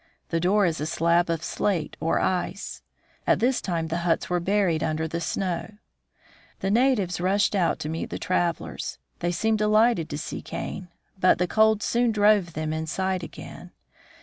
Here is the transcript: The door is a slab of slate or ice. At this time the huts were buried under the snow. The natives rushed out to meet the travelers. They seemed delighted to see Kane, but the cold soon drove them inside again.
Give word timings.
The 0.29 0.39
door 0.39 0.65
is 0.65 0.81
a 0.81 0.87
slab 0.87 1.29
of 1.29 1.43
slate 1.43 1.95
or 1.99 2.19
ice. 2.19 2.81
At 3.27 3.39
this 3.39 3.61
time 3.61 3.89
the 3.89 3.99
huts 3.99 4.31
were 4.31 4.39
buried 4.39 4.81
under 4.81 5.07
the 5.07 5.21
snow. 5.21 5.73
The 6.61 6.71
natives 6.71 7.21
rushed 7.21 7.53
out 7.55 7.77
to 7.81 7.87
meet 7.87 8.09
the 8.09 8.17
travelers. 8.17 8.97
They 9.19 9.31
seemed 9.31 9.59
delighted 9.59 10.09
to 10.09 10.17
see 10.17 10.41
Kane, 10.41 10.87
but 11.19 11.37
the 11.37 11.45
cold 11.45 11.83
soon 11.83 12.11
drove 12.11 12.53
them 12.53 12.73
inside 12.73 13.23
again. 13.23 13.73